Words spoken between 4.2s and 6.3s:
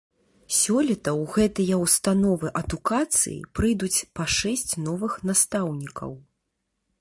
па шэсць новых настаўнікаў.